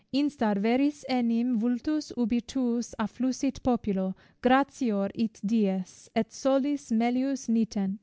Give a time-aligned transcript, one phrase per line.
[0.11, 7.99] Instar veris enim vultus ubi tuus Affulsit populo, gratior it dies, Et soles melius nitent.